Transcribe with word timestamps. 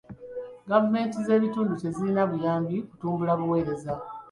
Gavumenti 0.69 1.15
z'ebitundu 1.25 1.73
tezirina 1.81 2.23
buyambi 2.31 2.75
kutumbula 2.89 3.31
buweereza. 3.39 3.93